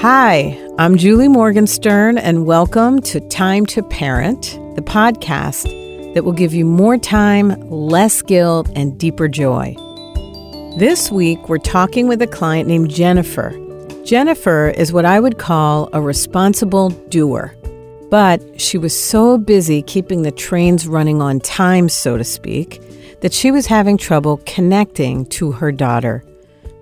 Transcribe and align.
Hi, 0.00 0.56
I'm 0.78 0.96
Julie 0.96 1.26
Morgenstern, 1.26 2.18
and 2.18 2.46
welcome 2.46 3.02
to 3.02 3.18
Time 3.18 3.66
to 3.66 3.82
Parent, 3.82 4.56
the 4.76 4.80
podcast 4.80 5.64
that 6.14 6.22
will 6.22 6.30
give 6.32 6.54
you 6.54 6.64
more 6.64 6.96
time, 6.96 7.68
less 7.68 8.22
guilt, 8.22 8.70
and 8.76 8.96
deeper 8.96 9.26
joy. 9.26 9.74
This 10.78 11.10
week, 11.10 11.48
we're 11.48 11.58
talking 11.58 12.06
with 12.06 12.22
a 12.22 12.28
client 12.28 12.68
named 12.68 12.90
Jennifer. 12.90 13.50
Jennifer 14.04 14.68
is 14.68 14.92
what 14.92 15.04
I 15.04 15.18
would 15.18 15.38
call 15.38 15.90
a 15.92 16.00
responsible 16.00 16.90
doer, 16.90 17.56
but 18.08 18.60
she 18.60 18.78
was 18.78 18.96
so 18.96 19.36
busy 19.36 19.82
keeping 19.82 20.22
the 20.22 20.30
trains 20.30 20.86
running 20.86 21.20
on 21.20 21.40
time, 21.40 21.88
so 21.88 22.16
to 22.16 22.22
speak, 22.22 22.80
that 23.20 23.32
she 23.32 23.50
was 23.50 23.66
having 23.66 23.98
trouble 23.98 24.40
connecting 24.46 25.26
to 25.26 25.50
her 25.50 25.72
daughter. 25.72 26.24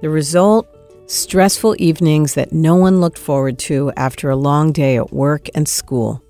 The 0.02 0.10
result 0.10 0.69
stressful 1.06 1.77
evenings 1.78 2.34
that 2.34 2.52
no 2.52 2.74
one 2.74 3.01
looked 3.01 3.19
forward 3.19 3.59
to 3.60 3.92
after 3.97 4.28
a 4.28 4.37
long 4.37 4.73
day 4.73 4.97
at 4.97 5.12
work 5.12 5.48
and 5.55 5.69
school. 5.69 6.23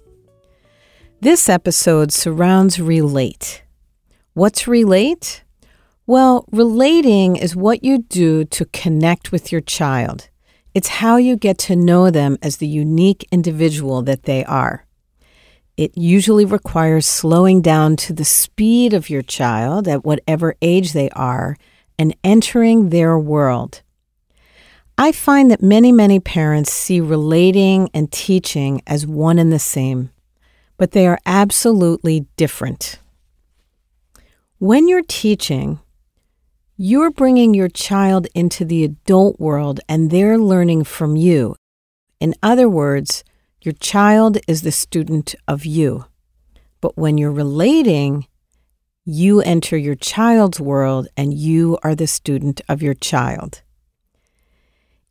This 1.21 1.49
episode 1.49 2.13
surrounds 2.13 2.79
relate. 2.79 3.63
What's 4.35 4.69
relate? 4.69 5.43
Well, 6.07 6.45
relating 6.53 7.37
is 7.37 7.57
what 7.57 7.83
you 7.83 7.99
do 8.03 8.45
to 8.45 8.67
connect 8.67 9.33
with 9.33 9.51
your 9.51 9.63
child. 9.63 10.29
It's 10.75 10.89
how 10.89 11.17
you 11.17 11.37
get 11.37 11.57
to 11.59 11.75
know 11.75 12.11
them 12.11 12.37
as 12.43 12.59
the 12.59 12.67
unique 12.67 13.27
individual 13.33 14.03
that 14.03 14.25
they 14.25 14.45
are. 14.45 14.85
It 15.79 15.97
usually 15.97 16.45
requires 16.45 17.07
slowing 17.07 17.63
down 17.63 17.97
to 17.97 18.13
the 18.13 18.25
speed 18.25 18.93
of 18.93 19.09
your 19.09 19.23
child 19.23 19.89
at 19.89 20.05
whatever 20.05 20.55
age 20.61 20.93
they 20.93 21.09
are 21.11 21.57
and 21.99 22.15
entering 22.23 22.91
their 22.91 23.19
world. 23.19 23.83
I 24.99 25.13
find 25.13 25.51
that 25.51 25.63
many, 25.63 25.93
many 25.93 26.21
parents 26.21 26.73
see 26.73 27.03
relating 27.03 27.91
and 27.93 28.11
teaching 28.11 28.81
as 28.87 29.07
one 29.07 29.39
and 29.39 29.53
the 29.53 29.59
same, 29.59 30.11
but 30.79 30.93
they 30.93 31.07
are 31.07 31.19
absolutely 31.27 32.27
different. 32.37 32.99
When 34.59 34.89
you're 34.89 35.03
teaching, 35.07 35.81
you're 36.79 37.11
bringing 37.11 37.53
your 37.53 37.69
child 37.69 38.27
into 38.35 38.65
the 38.65 38.85
adult 38.85 39.39
world 39.39 39.81
and 39.87 40.11
they're 40.11 40.39
learning 40.39 40.85
from 40.85 41.15
you. 41.15 41.57
In 42.19 42.35
other 42.43 42.69
words, 42.69 43.23
your 43.61 43.75
child 43.75 44.39
is 44.49 44.63
the 44.63 44.73
student 44.73 45.35
of 45.47 45.67
you. 45.67 46.07
But 46.81 46.97
when 46.97 47.19
you're 47.19 47.33
relating, 47.33 48.27
you 49.05 49.43
enter 49.43 49.77
your 49.77 49.95
child's 49.95 50.59
world 50.59 51.09
and 51.19 51.35
you 51.35 51.77
are 51.83 51.95
the 51.95 52.07
student 52.07 52.63
of 52.67 52.83
your 52.83 52.95
child. 52.95 53.61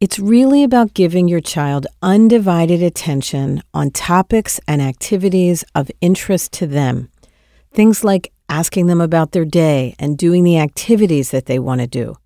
It's 0.01 0.19
really 0.19 0.65
about 0.65 0.93
giving 0.93 1.29
your 1.29 1.39
child 1.39 1.87
undivided 2.01 2.83
attention 2.83 3.63
on 3.73 3.91
topics 3.91 4.59
and 4.67 4.81
activities 4.81 5.63
of 5.73 5.89
interest 6.01 6.51
to 6.53 6.67
them. 6.67 7.09
Things 7.71 8.03
like 8.03 8.33
asking 8.49 8.87
them 8.87 8.99
about 8.99 9.31
their 9.31 9.45
day 9.45 9.95
and 9.97 10.17
doing 10.17 10.43
the 10.43 10.59
activities 10.59 11.31
that 11.31 11.45
they 11.45 11.59
want 11.59 11.79
to 11.79 11.87
do. 11.87 12.17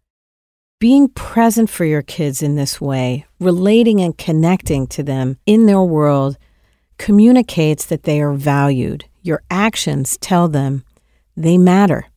Being 0.79 1.09
present 1.09 1.69
for 1.69 1.85
your 1.85 2.01
kids 2.01 2.41
in 2.41 2.55
this 2.55 2.81
way, 2.81 3.27
relating 3.39 4.01
and 4.01 4.17
connecting 4.17 4.87
to 4.87 5.03
them 5.03 5.37
in 5.45 5.67
their 5.67 5.83
world, 5.83 6.39
communicates 6.97 7.85
that 7.85 8.01
they 8.01 8.19
are 8.19 8.33
valued. 8.33 9.05
Your 9.21 9.43
actions 9.51 10.17
tell 10.17 10.47
them 10.47 10.83
they 11.37 11.59
matter. 11.59 12.07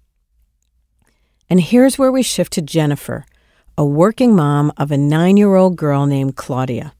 And 1.50 1.61
here's 1.61 1.98
where 1.98 2.11
we 2.11 2.23
shift 2.23 2.55
to 2.55 2.62
Jennifer 2.62 3.27
a 3.77 3.84
working 3.84 4.34
mom 4.36 4.72
of 4.77 4.90
a 4.90 4.96
nine 4.96 5.36
year 5.36 5.55
old 5.55 5.77
girl 5.77 6.06
named 6.06 6.36
Claudia. 6.36 6.92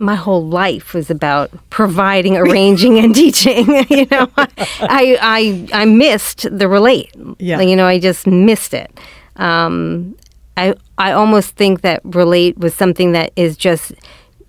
My 0.00 0.14
whole 0.14 0.46
life 0.46 0.94
was 0.94 1.10
about 1.10 1.50
providing, 1.70 2.36
arranging, 2.36 2.98
and 2.98 3.12
teaching. 3.14 3.66
you 3.90 4.06
know, 4.10 4.30
I, 4.36 5.18
I 5.20 5.68
I 5.72 5.84
missed 5.86 6.46
the 6.56 6.68
relate. 6.68 7.12
Yeah. 7.38 7.60
You 7.60 7.74
know, 7.74 7.86
I 7.86 7.98
just 7.98 8.26
missed 8.26 8.74
it. 8.74 8.90
Um, 9.36 10.16
I 10.56 10.74
I 10.98 11.12
almost 11.12 11.56
think 11.56 11.80
that 11.80 12.00
relate 12.04 12.58
was 12.58 12.74
something 12.74 13.12
that 13.12 13.32
is 13.34 13.56
just 13.56 13.92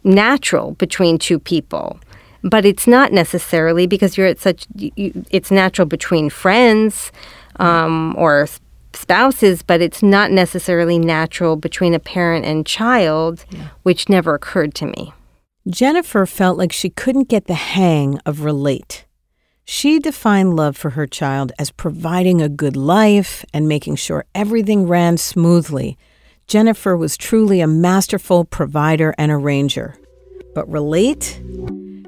natural 0.03 0.73
between 0.73 1.17
two 1.17 1.39
people, 1.39 1.99
but 2.43 2.63
it's 2.63 2.87
not 2.87 3.11
necessarily 3.11 3.87
because 3.87 4.17
you're 4.17 4.27
at 4.27 4.39
such. 4.39 4.67
You, 4.75 5.25
it's 5.31 5.49
natural 5.49 5.87
between 5.87 6.29
friends 6.29 7.11
um, 7.59 8.15
or 8.17 8.47
spouses, 8.93 9.61
but 9.61 9.81
it's 9.81 10.03
not 10.03 10.31
necessarily 10.31 10.99
natural 10.99 11.55
between 11.55 11.93
a 11.93 11.99
parent 11.99 12.45
and 12.45 12.65
child, 12.65 13.45
yeah. 13.49 13.69
which 13.83 14.09
never 14.09 14.33
occurred 14.33 14.73
to 14.75 14.85
me. 14.85 15.13
Jennifer 15.67 16.25
felt 16.25 16.57
like 16.57 16.71
she 16.71 16.89
couldn't 16.89 17.29
get 17.29 17.45
the 17.45 17.53
hang 17.53 18.17
of 18.25 18.43
relate. 18.43 19.05
She 19.65 19.99
defined 19.99 20.55
love 20.55 20.75
for 20.75 20.91
her 20.91 21.05
child 21.05 21.51
as 21.59 21.69
providing 21.69 22.41
a 22.41 22.49
good 22.49 22.75
life 22.75 23.45
and 23.53 23.67
making 23.67 23.97
sure 23.97 24.25
everything 24.33 24.87
ran 24.87 25.17
smoothly. 25.17 25.95
Jennifer 26.47 26.97
was 26.97 27.15
truly 27.15 27.61
a 27.61 27.67
masterful 27.67 28.45
provider 28.45 29.13
and 29.19 29.31
arranger. 29.31 29.95
But 30.55 30.67
relate? 30.67 31.39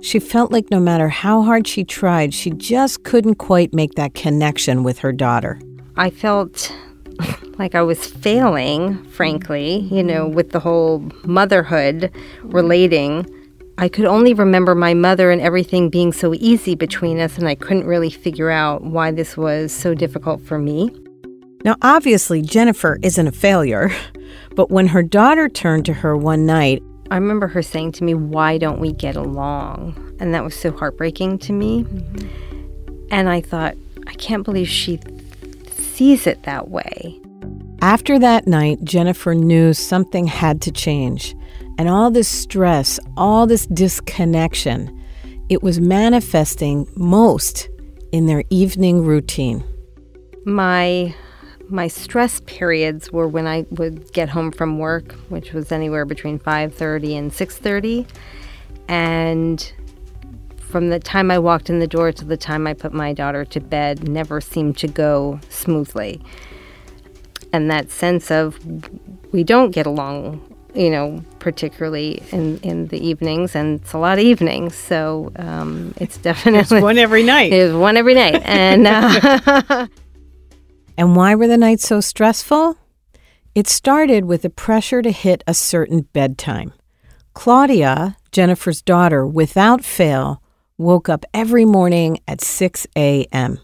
She 0.02 0.20
felt 0.20 0.52
like 0.52 0.72
no 0.72 0.80
matter 0.80 1.10
how 1.10 1.44
hard 1.44 1.68
she 1.68 1.84
tried, 1.84 2.34
she 2.34 2.50
just 2.50 3.04
couldn't 3.04 3.36
quite 3.36 3.72
make 3.72 3.94
that 3.94 4.16
connection 4.16 4.82
with 4.82 4.98
her 5.00 5.12
daughter. 5.14 5.62
I 6.02 6.10
felt 6.10 6.74
like 7.60 7.76
I 7.76 7.84
was 7.84 8.08
failing, 8.08 9.04
frankly, 9.10 9.82
you 9.92 10.02
know, 10.02 10.28
with 10.28 10.50
the 10.50 10.60
whole 10.60 11.08
motherhood 11.26 12.12
relating. 12.42 13.24
I 13.78 13.88
could 13.88 14.06
only 14.06 14.34
remember 14.34 14.74
my 14.74 14.96
mother 14.96 15.30
and 15.30 15.40
everything 15.40 15.92
being 15.92 16.12
so 16.12 16.34
easy 16.34 16.74
between 16.74 17.20
us, 17.20 17.38
and 17.38 17.48
I 17.48 17.54
couldn't 17.54 17.86
really 17.86 18.10
figure 18.10 18.50
out 18.50 18.84
why 18.84 19.12
this 19.12 19.38
was 19.38 19.72
so 19.72 19.94
difficult 19.94 20.42
for 20.42 20.58
me. 20.58 20.90
Now, 21.64 21.76
obviously, 21.84 22.42
Jennifer 22.42 22.98
isn't 23.04 23.28
a 23.28 23.32
failure, 23.32 23.92
but 24.56 24.72
when 24.72 24.88
her 24.88 25.04
daughter 25.04 25.48
turned 25.50 25.86
to 25.86 25.94
her 25.94 26.18
one 26.18 26.48
night, 26.48 26.82
I 27.12 27.16
remember 27.16 27.48
her 27.48 27.62
saying 27.62 27.92
to 27.94 28.04
me, 28.04 28.16
Why 28.16 28.58
don't 28.58 28.80
we 28.80 28.92
get 28.92 29.16
along? 29.16 30.16
And 30.20 30.34
that 30.34 30.44
was 30.44 30.56
so 30.56 30.72
heartbreaking 30.72 31.38
to 31.40 31.54
me. 31.54 31.84
Mm-hmm. 31.84 33.08
And 33.12 33.30
I 33.30 33.42
thought, 33.42 33.76
I 34.08 34.14
can't 34.16 34.44
believe 34.44 34.68
she 34.68 35.00
sees 36.02 36.26
it 36.26 36.42
that 36.42 36.70
way. 36.70 37.22
After 37.84 38.18
that 38.18 38.48
night, 38.48 38.84
Jennifer 38.84 39.36
knew 39.36 39.72
something 39.72 40.26
had 40.26 40.60
to 40.64 40.72
change. 40.72 41.36
And 41.78 41.88
all 41.88 42.10
this 42.10 42.28
stress, 42.28 43.00
all 43.18 43.46
this 43.46 43.68
disconnection, 43.68 45.00
it 45.48 45.62
was 45.62 45.80
manifesting 45.80 46.88
most 46.96 47.70
in 48.12 48.26
their 48.26 48.44
evening 48.50 49.06
routine. 49.06 49.64
My 50.44 51.14
my 51.70 51.88
stress 51.88 52.42
periods 52.48 53.12
were 53.12 53.28
when 53.28 53.46
I 53.46 53.68
would 53.70 54.12
get 54.12 54.28
home 54.28 54.52
from 54.52 54.80
work, 54.80 55.14
which 55.30 55.54
was 55.54 55.72
anywhere 55.72 56.06
between 56.06 56.40
5:30 56.40 57.16
and 57.16 57.32
6:30, 57.32 58.08
and 58.88 59.72
from 60.72 60.90
the 60.90 61.00
time 61.00 61.30
I 61.30 61.38
walked 61.38 61.70
in 61.70 61.80
the 61.80 61.88
door 61.88 62.12
to 62.14 62.26
the 62.26 62.38
time 62.38 62.66
I 62.66 62.74
put 62.74 62.94
my 62.94 63.14
daughter 63.14 63.44
to 63.46 63.60
bed 63.60 64.08
never 64.08 64.40
seemed 64.40 64.78
to 64.78 64.88
go 64.88 65.40
smoothly. 65.50 66.22
And 67.54 67.70
that 67.70 67.92
sense 67.92 68.32
of 68.32 68.58
we 69.34 69.44
don't 69.44 69.72
get 69.72 69.86
along, 69.86 70.42
you 70.74 70.90
know, 70.90 71.24
particularly 71.40 72.24
in, 72.32 72.60
in 72.60 72.88
the 72.88 73.06
evenings, 73.06 73.56
and 73.56 73.82
it's 73.82 73.92
a 73.92 73.98
lot 73.98 74.18
of 74.18 74.24
evenings, 74.24 74.74
so 74.74 75.32
um, 75.36 75.94
it's 75.98 76.18
definitely 76.18 76.62
it's 76.62 76.72
one 76.84 76.98
every 76.98 77.24
night. 77.24 77.52
It's 77.52 77.74
one 77.74 77.98
every 77.98 78.14
night, 78.14 78.42
and 78.46 78.88
uh, 78.88 79.88
and 80.98 81.16
why 81.16 81.36
were 81.36 81.48
the 81.48 81.58
nights 81.58 81.86
so 81.86 82.00
stressful? 82.00 82.78
It 83.54 83.68
started 83.68 84.24
with 84.24 84.44
the 84.44 84.50
pressure 84.50 85.02
to 85.02 85.12
hit 85.12 85.44
a 85.46 85.54
certain 85.54 86.02
bedtime. 86.14 86.72
Claudia, 87.34 88.16
Jennifer's 88.32 88.82
daughter, 88.82 89.28
without 89.28 89.84
fail, 89.84 90.41
woke 90.82 91.08
up 91.08 91.26
every 91.34 91.66
morning 91.66 92.20
at 92.28 92.42
6 92.42 92.88
a.m. 92.98 93.60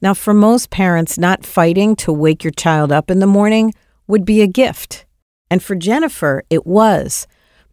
Now, 0.00 0.14
for 0.14 0.32
most 0.34 0.70
parents, 0.70 1.18
not 1.18 1.44
fighting 1.44 1.96
to 1.96 2.12
wake 2.12 2.44
your 2.44 2.52
child 2.52 2.92
up 2.92 3.10
in 3.10 3.18
the 3.18 3.26
morning 3.26 3.74
would 4.06 4.24
be 4.24 4.40
a 4.40 4.46
gift. 4.46 5.04
And 5.50 5.62
for 5.62 5.74
Jennifer, 5.74 6.44
it 6.50 6.66
was, 6.66 7.26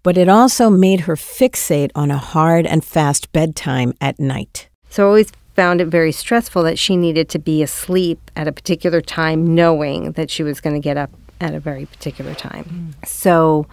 but 0.04 0.18
it 0.18 0.30
also 0.30 0.70
made 0.70 1.02
her 1.02 1.16
fixate 1.16 1.92
on 1.96 2.12
a 2.12 2.18
hard 2.18 2.66
and 2.66 2.84
fast 2.84 3.32
bedtime 3.32 3.94
at 4.02 4.20
night. 4.20 4.70
So 4.90 5.04
I 5.04 5.08
always 5.08 5.32
found 5.56 5.82
it 5.82 5.88
very 5.88 6.12
stressful 6.12 6.64
that 6.64 6.80
she 6.80 6.96
needed 6.96 7.30
to 7.30 7.40
be 7.40 7.62
asleep 7.62 8.20
at 8.36 8.48
a 8.48 8.52
particular 8.52 9.02
time, 9.02 9.54
knowing 9.54 10.14
that 10.14 10.30
she 10.30 10.44
was 10.44 10.60
going 10.60 10.76
to 10.76 10.80
get 10.80 10.98
up 10.98 11.12
at 11.42 11.54
a 11.54 11.60
very 11.60 11.86
particular 11.86 12.34
time. 12.34 12.94
Mm. 13.02 13.08
So 13.08 13.68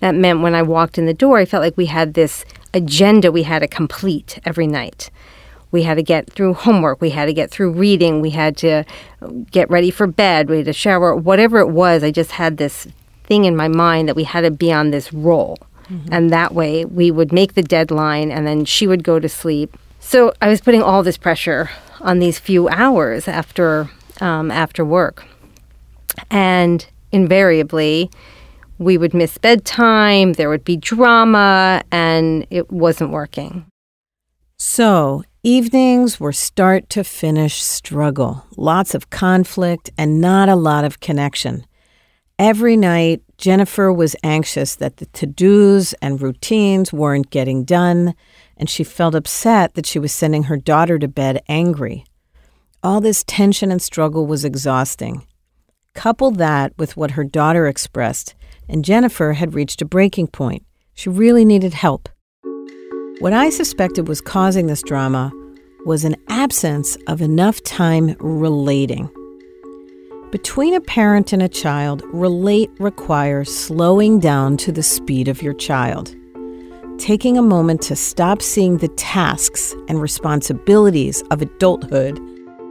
that 0.00 0.14
meant 0.14 0.40
when 0.40 0.54
I 0.54 0.62
walked 0.62 0.98
in 0.98 1.06
the 1.06 1.14
door, 1.14 1.38
I 1.38 1.44
felt 1.44 1.62
like 1.62 1.76
we 1.76 1.86
had 1.86 2.14
this 2.14 2.44
agenda 2.74 3.32
we 3.32 3.44
had 3.44 3.60
to 3.60 3.68
complete 3.68 4.38
every 4.44 4.66
night. 4.66 5.10
We 5.70 5.84
had 5.84 5.94
to 5.94 6.02
get 6.02 6.30
through 6.30 6.54
homework, 6.54 7.00
we 7.00 7.10
had 7.10 7.26
to 7.26 7.32
get 7.32 7.50
through 7.50 7.72
reading, 7.72 8.20
we 8.20 8.30
had 8.30 8.56
to 8.58 8.84
get 9.50 9.70
ready 9.70 9.90
for 9.90 10.06
bed, 10.06 10.50
we 10.50 10.58
had 10.58 10.66
to 10.66 10.72
shower, 10.72 11.14
whatever 11.14 11.58
it 11.58 11.68
was. 11.68 12.02
I 12.02 12.10
just 12.10 12.32
had 12.32 12.56
this 12.56 12.88
thing 13.24 13.44
in 13.44 13.54
my 13.54 13.68
mind 13.68 14.08
that 14.08 14.16
we 14.16 14.24
had 14.24 14.40
to 14.40 14.50
be 14.50 14.72
on 14.72 14.90
this 14.90 15.12
roll. 15.12 15.58
Mm-hmm. 15.84 16.12
And 16.12 16.30
that 16.30 16.54
way 16.54 16.84
we 16.84 17.10
would 17.10 17.32
make 17.32 17.54
the 17.54 17.62
deadline 17.62 18.32
and 18.32 18.46
then 18.46 18.64
she 18.64 18.86
would 18.86 19.04
go 19.04 19.20
to 19.20 19.28
sleep. 19.28 19.76
So 20.00 20.32
I 20.40 20.48
was 20.48 20.60
putting 20.60 20.82
all 20.82 21.02
this 21.02 21.18
pressure 21.18 21.70
on 22.00 22.18
these 22.18 22.38
few 22.38 22.68
hours 22.68 23.28
after 23.28 23.90
um, 24.20 24.50
after 24.50 24.84
work. 24.84 25.24
And 26.30 26.86
invariably, 27.12 28.10
we 28.80 28.96
would 28.96 29.12
miss 29.12 29.36
bedtime, 29.36 30.32
there 30.32 30.48
would 30.48 30.64
be 30.64 30.76
drama, 30.76 31.82
and 31.92 32.46
it 32.50 32.72
wasn't 32.72 33.10
working. 33.10 33.66
So, 34.58 35.22
evenings 35.42 36.18
were 36.18 36.32
start 36.32 36.88
to 36.90 37.04
finish 37.04 37.62
struggle, 37.62 38.46
lots 38.56 38.94
of 38.94 39.10
conflict, 39.10 39.90
and 39.98 40.18
not 40.18 40.48
a 40.48 40.56
lot 40.56 40.84
of 40.84 40.98
connection. 41.00 41.66
Every 42.38 42.74
night, 42.74 43.22
Jennifer 43.36 43.92
was 43.92 44.16
anxious 44.22 44.76
that 44.76 44.96
the 44.96 45.06
to 45.06 45.26
dos 45.26 45.92
and 46.00 46.20
routines 46.20 46.90
weren't 46.90 47.28
getting 47.28 47.64
done, 47.64 48.14
and 48.56 48.70
she 48.70 48.82
felt 48.82 49.14
upset 49.14 49.74
that 49.74 49.84
she 49.84 49.98
was 49.98 50.10
sending 50.10 50.44
her 50.44 50.56
daughter 50.56 50.98
to 50.98 51.06
bed 51.06 51.42
angry. 51.48 52.04
All 52.82 53.02
this 53.02 53.24
tension 53.26 53.70
and 53.70 53.82
struggle 53.82 54.26
was 54.26 54.42
exhausting. 54.42 55.26
Couple 55.94 56.30
that 56.30 56.72
with 56.78 56.96
what 56.96 57.10
her 57.12 57.24
daughter 57.24 57.66
expressed, 57.66 58.34
and 58.70 58.84
Jennifer 58.84 59.32
had 59.32 59.54
reached 59.54 59.82
a 59.82 59.84
breaking 59.84 60.28
point. 60.28 60.64
She 60.94 61.08
really 61.08 61.44
needed 61.44 61.74
help. 61.74 62.08
What 63.18 63.32
I 63.32 63.50
suspected 63.50 64.08
was 64.08 64.20
causing 64.20 64.66
this 64.66 64.82
drama 64.82 65.32
was 65.84 66.04
an 66.04 66.16
absence 66.28 66.96
of 67.06 67.20
enough 67.20 67.62
time 67.62 68.16
relating. 68.20 69.10
Between 70.30 70.74
a 70.74 70.80
parent 70.80 71.32
and 71.32 71.42
a 71.42 71.48
child, 71.48 72.02
relate 72.12 72.70
requires 72.78 73.54
slowing 73.54 74.20
down 74.20 74.56
to 74.58 74.72
the 74.72 74.82
speed 74.82 75.26
of 75.26 75.42
your 75.42 75.54
child. 75.54 76.14
Taking 76.98 77.36
a 77.36 77.42
moment 77.42 77.82
to 77.82 77.96
stop 77.96 78.40
seeing 78.40 78.78
the 78.78 78.88
tasks 78.88 79.74
and 79.88 80.00
responsibilities 80.00 81.22
of 81.30 81.42
adulthood 81.42 82.18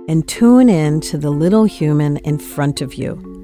and 0.08 0.28
tune 0.28 0.70
in 0.70 1.02
to 1.02 1.18
the 1.18 1.32
little 1.32 1.66
human 1.66 2.18
in 2.18 2.40
front 2.40 2.82
of 2.82 2.94
you. 2.94 3.39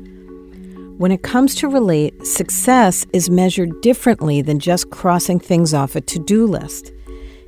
When 0.97 1.11
it 1.11 1.23
comes 1.23 1.55
to 1.55 1.67
relate, 1.67 2.25
success 2.25 3.05
is 3.11 3.29
measured 3.29 3.81
differently 3.81 4.41
than 4.41 4.59
just 4.59 4.91
crossing 4.91 5.39
things 5.39 5.73
off 5.73 5.93
a 5.97 6.01
to 6.01 6.19
do 6.19 6.47
list. 6.47 6.93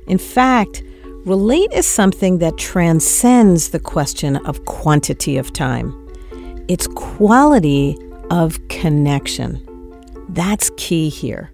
In 0.06 0.18
fact, 0.18 0.82
relate 1.24 1.72
is 1.72 1.86
something 1.86 2.38
that 2.38 2.58
transcends 2.58 3.70
the 3.70 3.80
question 3.80 4.36
of 4.44 4.66
quantity 4.66 5.38
of 5.38 5.50
time. 5.54 5.94
It's 6.68 6.86
quality 6.88 7.96
of 8.30 8.58
connection. 8.68 9.64
That's 10.28 10.70
key 10.76 11.08
here. 11.08 11.50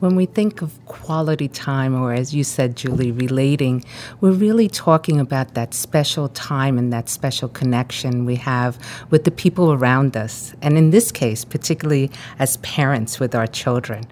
When 0.00 0.16
we 0.16 0.24
think 0.24 0.62
of 0.62 0.82
quality 0.86 1.46
time, 1.46 1.94
or 1.94 2.14
as 2.14 2.34
you 2.34 2.42
said, 2.42 2.74
Julie, 2.74 3.12
relating, 3.12 3.84
we're 4.22 4.32
really 4.32 4.66
talking 4.66 5.20
about 5.20 5.52
that 5.52 5.74
special 5.74 6.30
time 6.30 6.78
and 6.78 6.90
that 6.90 7.10
special 7.10 7.50
connection 7.50 8.24
we 8.24 8.36
have 8.36 8.78
with 9.10 9.24
the 9.24 9.30
people 9.30 9.74
around 9.74 10.16
us. 10.16 10.54
And 10.62 10.78
in 10.78 10.88
this 10.88 11.12
case, 11.12 11.44
particularly 11.44 12.10
as 12.38 12.56
parents 12.58 13.20
with 13.20 13.34
our 13.34 13.46
children. 13.46 14.04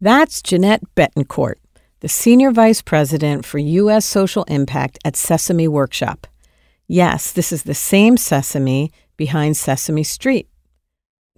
That's 0.00 0.42
Jeanette 0.42 0.82
Betancourt, 0.96 1.60
the 2.00 2.08
Senior 2.08 2.50
Vice 2.50 2.82
President 2.82 3.46
for 3.46 3.58
U.S. 3.58 4.04
Social 4.04 4.42
Impact 4.44 4.98
at 5.04 5.14
Sesame 5.14 5.68
Workshop. 5.68 6.26
Yes, 6.88 7.30
this 7.30 7.52
is 7.52 7.62
the 7.62 7.74
same 7.74 8.16
Sesame 8.16 8.90
behind 9.16 9.56
Sesame 9.56 10.02
Street. 10.02 10.48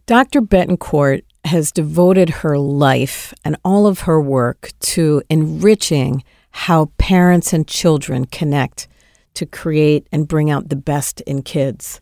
Dr. 0.06 0.40
Betancourt 0.40 1.24
has 1.48 1.72
devoted 1.72 2.30
her 2.30 2.58
life 2.58 3.34
and 3.44 3.56
all 3.64 3.86
of 3.86 4.00
her 4.00 4.20
work 4.20 4.70
to 4.80 5.22
enriching 5.28 6.22
how 6.50 6.86
parents 6.98 7.52
and 7.52 7.66
children 7.66 8.24
connect 8.24 8.88
to 9.34 9.46
create 9.46 10.06
and 10.10 10.28
bring 10.28 10.50
out 10.50 10.68
the 10.68 10.76
best 10.76 11.20
in 11.22 11.42
kids. 11.42 12.00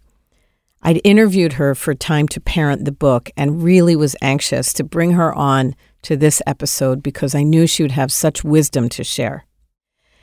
I'd 0.83 1.01
interviewed 1.05 1.55
her 1.55 1.75
for 1.75 1.95
Time 1.95 2.29
to 2.29 2.41
Parent 2.41 2.85
the 2.85 2.93
book 2.93 3.31
and 3.37 3.63
really 3.63 3.97
was 3.97 4.15
anxious 4.23 4.73
to 4.75 4.85
bring 4.85 5.13
her 5.13 5.35
on 5.35 5.75
to 6.03 6.17
this 6.17 6.41
episode 6.47 7.03
because 7.03 7.35
I 7.35 7.43
knew 7.43 7.67
she 7.67 7.83
would 7.83 7.93
have 7.93 8.13
such 8.13 8.45
wisdom 8.45 8.89
to 8.91 9.03
share. 9.03 9.47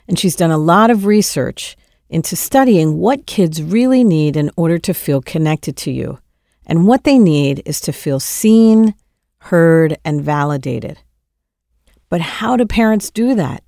And 0.08 0.18
she's 0.18 0.36
done 0.36 0.52
a 0.52 0.58
lot 0.58 0.90
of 0.90 1.06
research 1.06 1.76
into 2.10 2.36
studying 2.36 2.98
what 2.98 3.26
kids 3.26 3.62
really 3.62 4.04
need 4.04 4.38
in 4.38 4.52
order 4.56 4.78
to 4.78 4.94
feel 4.94 5.22
connected 5.22 5.76
to 5.78 5.92
you. 5.92 6.20
And 6.66 6.88
what 6.88 7.04
they 7.04 7.18
need 7.18 7.62
is 7.66 7.82
to 7.82 7.92
feel 7.92 8.20
seen, 8.20 8.94
heard, 9.44 9.98
and 10.06 10.22
validated. 10.22 11.00
But 12.10 12.22
how 12.22 12.56
do 12.56 12.66
parents 12.66 13.12
do 13.12 13.36
that? 13.36 13.62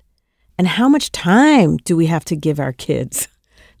And 0.58 0.66
how 0.66 0.88
much 0.88 1.12
time 1.12 1.76
do 1.76 1.96
we 1.96 2.06
have 2.06 2.24
to 2.26 2.36
give 2.36 2.58
our 2.58 2.72
kids? 2.72 3.28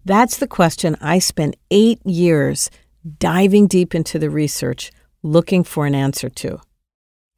That's 0.04 0.36
the 0.36 0.46
question 0.46 0.96
I 1.00 1.20
spent 1.20 1.56
eight 1.70 2.04
years 2.04 2.70
diving 3.18 3.66
deep 3.66 3.94
into 3.94 4.18
the 4.18 4.28
research 4.28 4.92
looking 5.22 5.64
for 5.64 5.86
an 5.86 5.94
answer 5.94 6.28
to. 6.28 6.60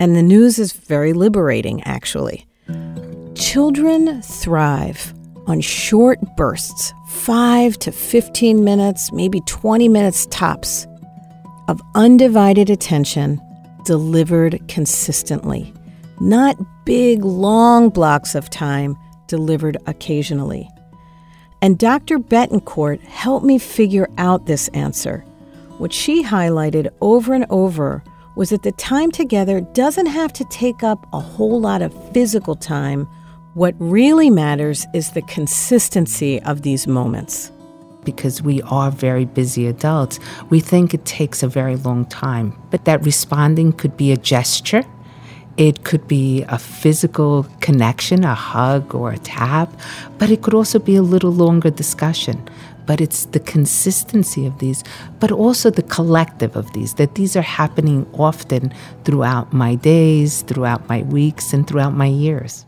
And 0.01 0.17
the 0.17 0.23
news 0.23 0.59
is 0.59 0.73
very 0.73 1.13
liberating, 1.13 1.83
actually. 1.85 2.47
Children 3.37 4.23
thrive 4.23 5.15
on 5.47 5.61
short 5.61 6.19
bursts, 6.37 6.93
5 7.09 7.79
to 7.79 7.93
15 7.93 8.65
minutes, 8.65 9.13
maybe 9.13 9.41
20 9.47 9.89
minutes 9.89 10.27
tops, 10.31 10.87
of 11.69 11.81
undivided 11.95 12.71
attention 12.71 13.41
delivered 13.85 14.61
consistently, 14.69 15.73
not 16.21 16.57
big, 16.85 17.25
long 17.25 17.91
blocks 17.91 18.35
of 18.35 18.51
time 18.51 18.97
delivered 19.27 19.77
occasionally. 19.87 20.69
And 21.61 21.79
Dr. 21.79 22.19
Betancourt 22.19 23.01
helped 23.01 23.45
me 23.45 23.59
figure 23.59 24.09
out 24.19 24.47
this 24.47 24.69
answer. 24.69 25.25
What 25.79 25.93
she 25.93 26.25
highlighted 26.25 26.91
over 27.01 27.35
and 27.35 27.47
over 27.51 28.03
was 28.37 28.51
that 28.51 28.63
the 28.63 28.73
time 28.73 29.11
together 29.11 29.61
doesn't 29.61 30.07
have 30.07 30.33
to 30.35 30.45
take 30.45 30.83
up 30.83 31.07
a 31.13 31.21
whole 31.21 31.61
lot 31.61 31.83
of 31.83 32.13
physical 32.13 32.55
time. 32.55 33.09
What 33.55 33.75
really 33.79 34.31
matters 34.31 34.87
is 34.95 35.11
the 35.11 35.23
consistency 35.23 36.41
of 36.43 36.63
these 36.63 36.87
moments 36.87 37.51
because 38.13 38.41
we 38.41 38.63
are 38.63 38.91
very 38.91 39.27
busy 39.27 39.67
adults, 39.67 40.19
we 40.49 40.61
think 40.61 40.95
it 40.95 41.05
takes 41.05 41.43
a 41.43 41.47
very 41.47 41.77
long 41.77 42.07
time. 42.07 42.57
But 42.71 42.87
that 42.87 43.05
responding 43.05 43.75
could 43.75 43.99
be 43.99 44.13
a 44.13 44.17
gesture, 44.17 44.83
it 45.59 45.85
could 45.85 46.09
be 46.09 46.43
a 46.49 46.59
physical 46.59 47.47
connection, 47.61 48.25
a 48.25 48.35
hug 48.35 48.95
or 48.95 49.11
a 49.11 49.19
tap, 49.19 49.71
but 50.17 50.31
it 50.31 50.41
could 50.41 50.55
also 50.55 50.79
be 50.79 50.97
a 50.97 51.03
little 51.03 51.33
longer 51.33 51.69
discussion. 51.69 52.49
But 52.87 53.03
it's 53.03 53.27
the 53.27 53.41
consistency 53.41 54.47
of 54.47 54.59
these, 54.59 54.83
but 55.21 55.31
also 55.31 55.69
the 55.69 55.83
collective 55.83 56.57
of 56.57 56.73
these, 56.73 56.95
that 56.95 57.15
these 57.15 57.37
are 57.37 57.43
happening 57.43 58.07
often 58.15 58.73
throughout 59.05 59.53
my 59.53 59.75
days, 59.75 60.41
throughout 60.49 60.89
my 60.89 61.03
weeks, 61.03 61.53
and 61.53 61.67
throughout 61.67 61.93
my 61.93 62.07
years. 62.07 62.65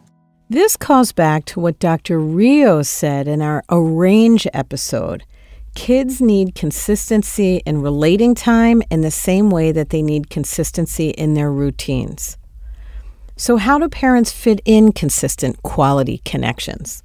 This 0.50 0.76
calls 0.76 1.12
back 1.12 1.44
to 1.44 1.61
what 1.61 1.78
Dr. 1.78 2.18
Rios 2.18 2.88
said 2.88 3.28
in 3.28 3.40
our 3.40 3.62
Arrange 3.70 4.49
episode. 4.52 5.23
Kids 5.74 6.20
need 6.20 6.54
consistency 6.54 7.62
in 7.64 7.80
relating 7.80 8.34
time 8.34 8.82
in 8.90 9.02
the 9.02 9.10
same 9.10 9.50
way 9.50 9.72
that 9.72 9.90
they 9.90 10.02
need 10.02 10.30
consistency 10.30 11.10
in 11.10 11.34
their 11.34 11.50
routines. 11.50 12.36
So, 13.36 13.56
how 13.56 13.78
do 13.78 13.88
parents 13.88 14.32
fit 14.32 14.60
in 14.64 14.92
consistent 14.92 15.62
quality 15.62 16.18
connections? 16.24 17.02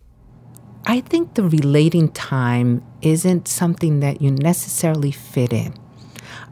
I 0.86 1.00
think 1.00 1.36
the 1.36 1.44
relating 1.44 2.10
time 2.10 2.84
isn't 3.02 3.48
something 3.48 4.02
that 4.02 4.22
you 4.22 4.32
necessarily 4.32 5.12
fit 5.12 5.54
in. 5.54 5.74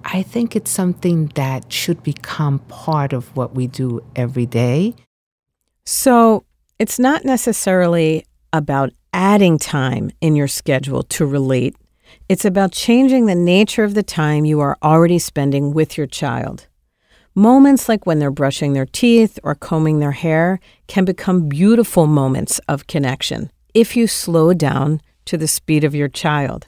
I 0.06 0.24
think 0.24 0.56
it's 0.56 0.72
something 0.72 1.28
that 1.36 1.72
should 1.72 2.02
become 2.02 2.60
part 2.60 3.14
of 3.14 3.36
what 3.36 3.56
we 3.56 3.68
do 3.68 4.02
every 4.16 4.46
day. 4.46 4.96
So, 5.86 6.46
it's 6.80 6.98
not 6.98 7.26
necessarily 7.26 8.26
about 8.52 8.92
adding 9.14 9.58
time 9.58 10.12
in 10.22 10.36
your 10.36 10.48
schedule 10.48 11.04
to 11.04 11.26
relate. 11.26 11.76
It's 12.30 12.46
about 12.46 12.72
changing 12.72 13.26
the 13.26 13.36
nature 13.36 13.84
of 13.84 13.96
the 13.96 14.04
time 14.04 14.46
you 14.46 14.62
are 14.62 14.78
already 14.82 15.20
spending 15.20 15.74
with 15.74 15.98
your 15.98 16.08
child. 16.08 16.68
Moments 17.36 17.90
like 17.90 18.06
when 18.06 18.20
they're 18.20 18.32
brushing 18.32 18.72
their 18.72 18.86
teeth 18.86 19.38
or 19.44 19.56
combing 19.56 20.00
their 20.00 20.14
hair 20.14 20.62
can 20.88 21.04
become 21.04 21.50
beautiful 21.50 22.08
moments 22.08 22.60
of 22.70 22.88
connection 22.88 23.52
if 23.74 23.98
you 23.98 24.08
slow 24.08 24.54
down 24.54 25.02
to 25.26 25.38
the 25.38 25.50
speed 25.50 25.84
of 25.84 25.94
your 25.94 26.08
child. 26.08 26.68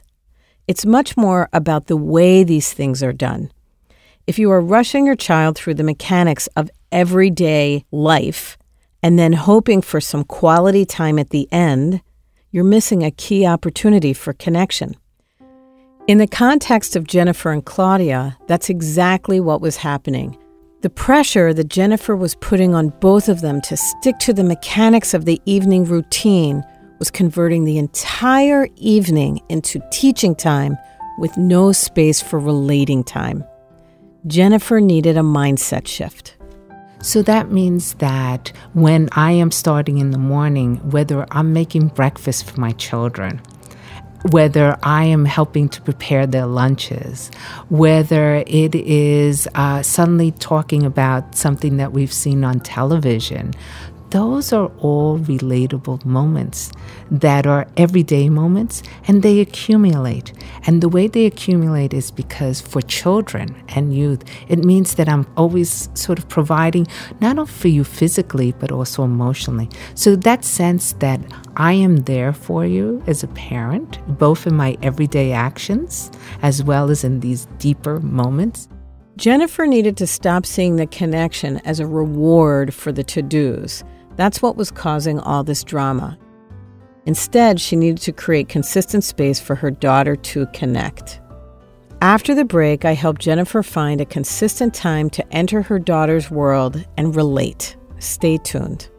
It's 0.68 0.84
much 0.84 1.16
more 1.16 1.48
about 1.54 1.86
the 1.86 1.96
way 1.96 2.44
these 2.44 2.74
things 2.74 3.02
are 3.02 3.14
done. 3.14 3.50
If 4.26 4.38
you 4.38 4.50
are 4.50 4.60
rushing 4.60 5.06
your 5.06 5.16
child 5.16 5.56
through 5.56 5.74
the 5.74 5.84
mechanics 5.84 6.48
of 6.48 6.70
everyday 6.92 7.84
life, 7.90 8.58
and 9.02 9.18
then 9.18 9.32
hoping 9.32 9.80
for 9.80 10.02
some 10.02 10.24
quality 10.24 10.84
time 10.84 11.18
at 11.18 11.30
the 11.30 11.48
end, 11.50 12.02
you're 12.50 12.64
missing 12.64 13.02
a 13.02 13.10
key 13.10 13.46
opportunity 13.46 14.12
for 14.12 14.34
connection. 14.34 14.96
In 16.08 16.18
the 16.18 16.28
context 16.28 16.94
of 16.94 17.08
Jennifer 17.08 17.50
and 17.50 17.64
Claudia, 17.64 18.38
that's 18.46 18.70
exactly 18.70 19.40
what 19.40 19.60
was 19.60 19.76
happening. 19.76 20.38
The 20.82 20.90
pressure 20.90 21.52
that 21.52 21.68
Jennifer 21.68 22.14
was 22.14 22.36
putting 22.36 22.76
on 22.76 22.90
both 23.00 23.28
of 23.28 23.40
them 23.40 23.60
to 23.62 23.76
stick 23.76 24.16
to 24.20 24.32
the 24.32 24.44
mechanics 24.44 25.14
of 25.14 25.24
the 25.24 25.42
evening 25.46 25.84
routine 25.84 26.62
was 27.00 27.10
converting 27.10 27.64
the 27.64 27.76
entire 27.76 28.68
evening 28.76 29.40
into 29.48 29.80
teaching 29.90 30.36
time 30.36 30.78
with 31.18 31.36
no 31.36 31.72
space 31.72 32.22
for 32.22 32.38
relating 32.38 33.02
time. 33.02 33.44
Jennifer 34.28 34.80
needed 34.80 35.16
a 35.16 35.22
mindset 35.22 35.88
shift. 35.88 36.36
So 37.02 37.20
that 37.22 37.50
means 37.50 37.94
that 37.94 38.52
when 38.74 39.08
I 39.12 39.32
am 39.32 39.50
starting 39.50 39.98
in 39.98 40.12
the 40.12 40.18
morning, 40.18 40.76
whether 40.88 41.26
I'm 41.32 41.52
making 41.52 41.88
breakfast 41.88 42.48
for 42.48 42.60
my 42.60 42.70
children, 42.72 43.40
whether 44.30 44.76
I 44.82 45.04
am 45.04 45.24
helping 45.24 45.68
to 45.70 45.80
prepare 45.82 46.26
their 46.26 46.46
lunches, 46.46 47.30
whether 47.68 48.36
it 48.46 48.74
is 48.74 49.48
uh, 49.54 49.82
suddenly 49.82 50.32
talking 50.32 50.84
about 50.84 51.34
something 51.34 51.76
that 51.76 51.92
we've 51.92 52.12
seen 52.12 52.44
on 52.44 52.60
television, 52.60 53.52
those 54.10 54.52
are 54.52 54.70
all 54.78 55.18
relatable 55.18 56.04
moments 56.04 56.72
that 57.10 57.46
are 57.46 57.66
everyday 57.76 58.28
moments 58.28 58.82
and 59.06 59.22
they 59.22 59.40
accumulate. 59.40 60.32
And 60.66 60.82
the 60.82 60.88
way 60.88 61.08
they 61.08 61.26
accumulate 61.26 61.92
is 61.92 62.10
because 62.10 62.60
for 62.60 62.82
children 62.82 63.54
and 63.68 63.94
youth, 63.94 64.22
it 64.48 64.64
means 64.64 64.94
that 64.94 65.08
I'm 65.08 65.26
always 65.36 65.88
sort 65.94 66.18
of 66.18 66.28
providing 66.28 66.86
not 67.20 67.38
only 67.38 67.50
for 67.50 67.68
you 67.68 67.84
physically, 67.84 68.52
but 68.52 68.72
also 68.72 69.02
emotionally. 69.02 69.68
So 69.94 70.16
that 70.16 70.44
sense 70.44 70.92
that 70.94 71.20
I 71.56 71.72
am 71.72 71.98
there 71.98 72.32
for 72.32 72.64
you 72.64 73.02
as 73.06 73.22
a 73.22 73.28
parent, 73.28 73.98
both 74.18 74.46
in 74.46 74.54
my 74.54 74.76
everyday 74.82 75.32
actions 75.32 76.10
as 76.42 76.62
well 76.62 76.90
as 76.90 77.04
in 77.04 77.20
these 77.20 77.46
deeper 77.58 78.00
moments. 78.00 78.68
Jennifer 79.16 79.66
needed 79.66 79.96
to 79.96 80.06
stop 80.06 80.44
seeing 80.44 80.76
the 80.76 80.86
connection 80.86 81.58
as 81.64 81.80
a 81.80 81.86
reward 81.86 82.74
for 82.74 82.92
the 82.92 83.02
to 83.04 83.22
dos 83.22 83.82
that's 84.16 84.42
what 84.42 84.56
was 84.56 84.70
causing 84.70 85.20
all 85.20 85.44
this 85.44 85.62
drama. 85.62 86.18
Instead, 87.06 87.60
she 87.60 87.76
needed 87.76 87.98
to 88.02 88.12
create 88.12 88.48
consistent 88.48 89.04
space 89.04 89.38
for 89.38 89.54
her 89.54 89.70
daughter 89.70 90.16
to 90.16 90.46
connect. 90.46 91.20
After 92.02 92.34
the 92.34 92.44
break, 92.44 92.84
I 92.84 92.94
helped 92.94 93.20
Jennifer 93.20 93.62
find 93.62 94.00
a 94.00 94.04
consistent 94.04 94.74
time 94.74 95.08
to 95.10 95.32
enter 95.32 95.62
her 95.62 95.78
daughter's 95.78 96.30
world 96.30 96.84
and 96.96 97.14
relate. 97.14 97.76
Stay 97.98 98.38
tuned. 98.38 98.90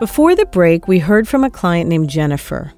Before 0.00 0.34
the 0.34 0.46
break, 0.46 0.88
we 0.88 0.98
heard 0.98 1.28
from 1.28 1.44
a 1.44 1.50
client 1.50 1.88
named 1.88 2.10
Jennifer. 2.10 2.72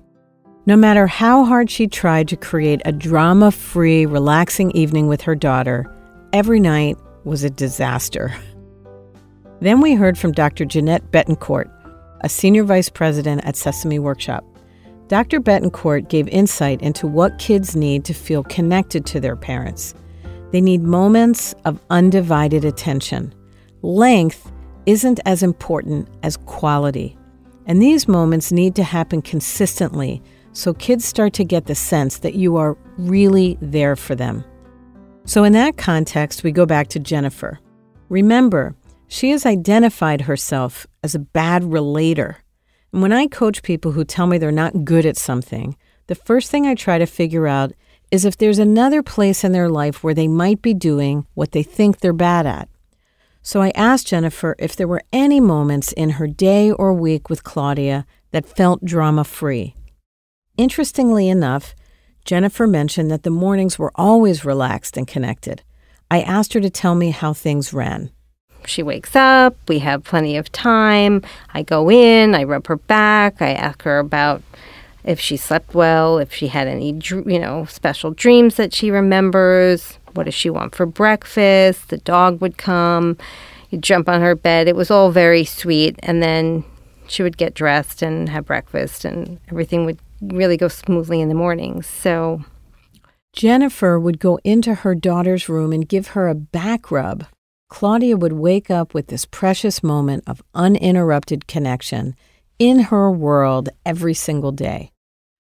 No 0.69 0.75
matter 0.75 1.07
how 1.07 1.45
hard 1.45 1.71
she 1.71 1.87
tried 1.87 2.27
to 2.27 2.37
create 2.37 2.83
a 2.85 2.91
drama 2.91 3.53
free, 3.53 4.05
relaxing 4.05 4.73
evening 4.73 5.07
with 5.07 5.23
her 5.23 5.37
daughter, 5.37 5.87
every 6.33 6.59
night 6.59 6.97
was 7.23 7.45
a 7.45 7.51
disaster. 7.51 8.35
Then 9.61 9.81
we 9.81 9.95
heard 9.95 10.19
from 10.19 10.33
Dr. 10.33 10.67
Jeanette 10.67 11.11
Betancourt, 11.13 11.71
a 12.21 12.29
senior 12.29 12.63
vice 12.63 12.91
president 12.91 13.43
at 13.47 13.57
Sesame 13.57 13.99
Workshop. 13.99 14.45
Dr. 15.09 15.41
Betancourt 15.41 16.11
gave 16.11 16.29
insight 16.29 16.83
into 16.83 17.07
what 17.07 17.39
kids 17.39 17.75
need 17.75 18.05
to 18.05 18.13
feel 18.13 18.43
connected 18.43 19.07
to 19.07 19.21
their 19.21 19.37
parents. 19.37 19.95
They 20.51 20.61
need 20.61 20.83
moments 20.83 21.55
of 21.65 21.81
undivided 21.89 22.67
attention. 22.67 23.33
Length 23.81 24.53
isn't 24.85 25.21
as 25.25 25.43
important 25.43 26.09
as 26.23 26.37
quality, 26.37 27.17
and 27.65 27.81
these 27.81 28.09
moments 28.09 28.53
need 28.53 28.75
to 28.75 28.83
happen 28.83 29.23
consistently 29.23 30.23
so 30.57 30.73
kids 30.73 31.05
start 31.05 31.35
to 31.35 31.45
get 31.45 31.67
the 31.67 31.75
sense 31.75 32.21
that 32.21 32.35
you 32.35 32.57
are 32.57 32.79
really 32.97 33.59
there 33.61 33.95
for 33.95 34.15
them. 34.15 34.43
So, 35.27 35.45
in 35.45 35.53
that 35.53 35.77
context, 35.77 36.43
we 36.43 36.51
go 36.51 36.65
back 36.65 36.89
to 36.89 36.99
Jennifer. 36.99 37.59
Remember, 38.09 38.75
she 39.07 39.31
has 39.33 39.45
identified 39.45 40.23
herself 40.23 40.87
as 41.03 41.15
a 41.15 41.19
bad 41.19 41.63
relator. 41.63 42.39
And 42.91 43.03
when 43.03 43.13
I 43.13 43.27
coach 43.27 43.63
people 43.63 43.93
who 43.93 44.03
tell 44.03 44.27
me 44.27 44.39
they're 44.39 44.51
not 44.51 44.87
good 44.87 45.05
at 45.05 45.19
something, 45.19 45.77
the 46.07 46.15
first 46.15 46.51
thing 46.51 46.67
I 46.67 46.75
try 46.75 46.97
to 46.97 47.07
figure 47.07 47.47
out 47.47 47.73
is 48.11 48.25
if 48.25 48.39
there's 48.39 48.59
another 48.59 49.03
place 49.03 49.45
in 49.45 49.53
their 49.53 49.69
life 49.69 50.03
where 50.03 50.15
they 50.15 50.29
might 50.29 50.63
be 50.63 50.73
doing 50.73 51.27
what 51.35 51.53
they 51.53 51.63
think 51.63 51.99
they're 51.99 52.15
bad 52.15 52.47
at. 52.47 52.71
So 53.43 53.61
I 53.61 53.73
asked 53.75 54.07
Jennifer 54.07 54.57
if 54.59 54.75
there 54.75 54.89
were 54.89 55.03
any 55.13 55.39
moments 55.39 55.93
in 55.93 56.11
her 56.11 56.27
day 56.27 56.71
or 56.71 56.95
week 56.95 57.29
with 57.29 57.45
Claudia 57.45 58.07
that 58.31 58.47
felt 58.47 58.85
drama 58.87 59.23
free. 59.23 59.75
Interestingly 60.57 61.29
enough, 61.29 61.75
Jennifer 62.25 62.67
mentioned 62.67 63.11
that 63.11 63.23
the 63.23 63.31
mornings 63.31 63.79
were 63.79 63.93
always 63.95 64.45
relaxed 64.45 64.97
and 64.97 65.07
connected. 65.07 65.63
I 66.11 66.23
asked 66.23 66.55
her 66.55 66.61
to 66.61 66.71
tell 66.71 66.95
me 66.95 67.11
how 67.11 67.33
things 67.33 67.73
ran. 67.73 68.11
She 68.65 68.83
wakes 68.83 69.15
up, 69.15 69.57
we 69.69 69.79
have 69.81 70.03
plenty 70.03 70.37
of 70.37 70.51
time. 70.51 71.23
I 71.55 71.63
go 71.63 71.91
in, 71.91 72.35
I 72.35 72.43
rub 72.45 72.67
her 72.67 72.77
back, 72.77 73.41
I 73.41 73.53
ask 73.53 73.83
her 73.83 73.99
about 73.99 74.43
if 75.05 75.21
she 75.21 75.37
slept 75.37 75.73
well, 75.75 76.19
if 76.19 76.33
she 76.33 76.49
had 76.49 76.67
any, 76.67 76.91
you 76.93 77.39
know, 77.39 77.65
special 77.67 78.11
dreams 78.11 78.57
that 78.57 78.75
she 78.75 78.91
remembers. 78.91 79.99
What 80.15 80.25
does 80.25 80.35
she 80.35 80.51
want 80.51 80.75
for 80.75 80.87
breakfast? 80.87 81.91
The 81.91 81.99
dog 81.99 82.41
would 82.41 82.57
come, 82.57 83.19
you 83.71 83.79
jump 83.79 84.09
on 84.09 84.21
her 84.21 84.35
bed. 84.35 84.67
It 84.67 84.75
was 84.75 84.91
all 84.91 85.13
very 85.13 85.45
sweet. 85.45 85.97
And 86.03 86.23
then 86.23 86.65
she 87.07 87.23
would 87.23 87.37
get 87.37 87.55
dressed 87.55 88.03
and 88.03 88.29
have 88.29 88.47
breakfast, 88.47 89.05
and 89.05 89.39
everything 89.49 89.85
would 89.85 89.99
really 90.21 90.57
go 90.57 90.69
smoothly 90.69 91.21
in 91.21 91.29
the 91.29 91.35
mornings. 91.35 91.87
So 91.87 92.45
Jennifer 93.33 94.01
would 94.01 94.19
go 94.19 94.39
into 94.45 94.75
her 94.75 94.95
daughter's 94.95 95.49
room 95.49 95.73
and 95.73 95.89
give 95.89 96.09
her 96.09 96.29
a 96.29 96.35
back 96.35 96.91
rub. 96.91 97.27
Claudia 97.69 98.17
would 98.17 98.33
wake 98.33 98.71
up 98.71 98.95
with 98.95 99.09
this 99.09 99.25
precious 99.25 99.83
moment 99.83 100.25
of 100.27 100.43
uninterrupted 100.55 101.47
connection 101.47 102.15
in 102.59 102.79
her 102.85 103.11
world 103.11 103.69
every 103.85 104.15
single 104.15 104.53
day. 104.53 104.91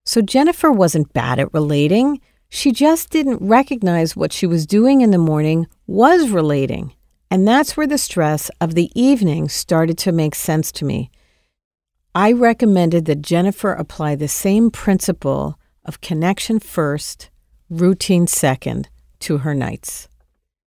So 0.04 0.20
Jennifer 0.20 0.70
wasn't 0.70 1.12
bad 1.12 1.38
at 1.38 1.52
relating. 1.54 2.20
She 2.48 2.72
just 2.72 3.10
didn't 3.10 3.46
recognize 3.46 4.14
what 4.14 4.32
she 4.32 4.46
was 4.46 4.66
doing 4.66 5.00
in 5.00 5.10
the 5.10 5.18
morning 5.18 5.66
was 5.86 6.30
relating. 6.30 6.94
And 7.30 7.46
that's 7.46 7.76
where 7.76 7.86
the 7.86 7.98
stress 7.98 8.50
of 8.60 8.74
the 8.74 8.90
evening 8.94 9.48
started 9.48 9.98
to 9.98 10.12
make 10.12 10.34
sense 10.34 10.70
to 10.72 10.84
me. 10.84 11.10
I 12.16 12.32
recommended 12.32 13.04
that 13.04 13.20
Jennifer 13.20 13.74
apply 13.74 14.14
the 14.14 14.26
same 14.26 14.70
principle 14.70 15.58
of 15.84 16.00
connection 16.00 16.60
first, 16.60 17.28
routine 17.68 18.26
second 18.26 18.88
to 19.20 19.36
her 19.38 19.54
nights. 19.54 20.08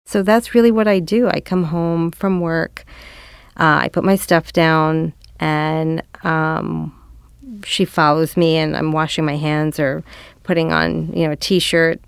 So 0.04 0.22
that's 0.22 0.54
really 0.54 0.70
what 0.70 0.86
I 0.86 0.98
do. 1.00 1.28
I 1.28 1.40
come 1.40 1.64
home 1.64 2.10
from 2.10 2.40
work, 2.40 2.84
uh, 3.56 3.80
I 3.84 3.88
put 3.88 4.04
my 4.04 4.16
stuff 4.16 4.52
down, 4.52 5.14
and 5.38 6.02
um, 6.24 6.94
she 7.64 7.86
follows 7.86 8.36
me, 8.36 8.58
and 8.58 8.76
I'm 8.76 8.92
washing 8.92 9.24
my 9.24 9.36
hands 9.36 9.80
or 9.80 10.04
putting 10.42 10.74
on, 10.74 11.10
you 11.14 11.24
know, 11.24 11.32
a 11.32 11.36
t-shirt, 11.36 12.02